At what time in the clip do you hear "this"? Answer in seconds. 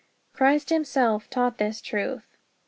1.59-1.79